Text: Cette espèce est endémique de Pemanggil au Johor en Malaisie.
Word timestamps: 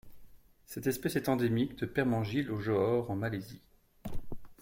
Cette 0.65 0.87
espèce 0.87 1.15
est 1.15 1.29
endémique 1.29 1.75
de 1.77 1.85
Pemanggil 1.85 2.49
au 2.49 2.59
Johor 2.59 3.11
en 3.11 3.15
Malaisie. 3.15 3.61